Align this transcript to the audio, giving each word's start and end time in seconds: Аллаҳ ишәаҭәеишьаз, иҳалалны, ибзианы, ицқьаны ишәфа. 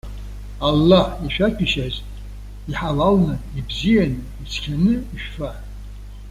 Аллаҳ 0.67 1.07
ишәаҭәеишьаз, 1.25 1.95
иҳалалны, 2.69 3.35
ибзианы, 3.57 4.17
ицқьаны 4.41 4.93
ишәфа. 5.15 5.49